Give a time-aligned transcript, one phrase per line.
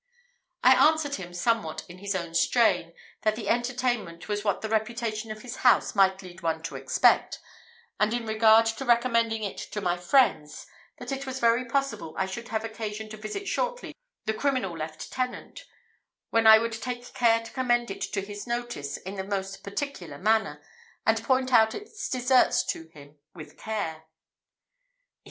[0.63, 5.29] I answered him somewhat in his own strain, that the entertainment was what the reputation
[5.29, 7.37] of his house might lead one to expect;
[7.99, 10.65] and in regard to recommending it to my friends,
[10.97, 13.93] that it was very possible I should have occasion to visit shortly
[14.25, 15.65] the criminal lieutenant,
[16.31, 20.17] when I would take care to commend it to his notice in the most particular
[20.17, 20.63] manner,
[21.05, 24.05] and point out its deserts to him with care.